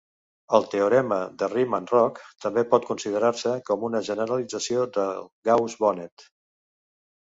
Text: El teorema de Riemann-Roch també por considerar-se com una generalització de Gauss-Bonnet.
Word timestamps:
El 0.59 0.63
teorema 0.69 1.17
de 1.41 1.49
Riemann-Roch 1.51 2.23
també 2.47 2.65
por 2.73 2.89
considerar-se 2.89 3.55
com 3.71 3.87
una 3.93 4.05
generalització 4.11 4.91
de 5.01 5.09
Gauss-Bonnet. 5.53 6.31